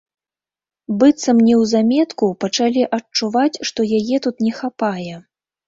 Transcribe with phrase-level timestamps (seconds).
[1.03, 5.15] Быццам неўзаметку пачалі адчуваць, што яе тут не хапае.